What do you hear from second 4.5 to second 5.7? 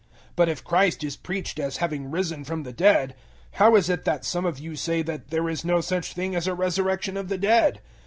you say that there is